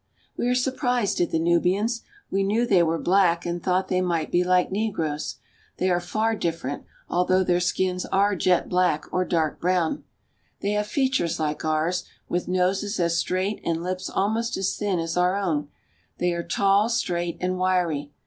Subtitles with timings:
[0.35, 2.01] We are surprised at the Nubians.
[2.31, 5.35] We knew they were black and thought they might be like negroes.
[5.77, 10.03] They are far different, although their skins are jet black or dark brown.
[10.61, 15.17] They have features like ours, with noses as straight and lips almost as thin as
[15.17, 15.67] our own.
[16.17, 18.11] They are tall, straight, and wiry.